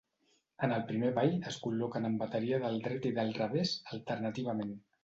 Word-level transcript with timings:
En 0.67 0.71
el 0.77 0.85
primer 0.91 1.11
ball 1.17 1.35
es 1.51 1.59
col·loquen 1.67 2.09
en 2.11 2.17
bateria 2.25 2.63
del 2.67 2.83
dret 2.89 3.09
i 3.13 3.17
del 3.21 3.39
revés, 3.43 3.79
alternativament. 3.97 4.79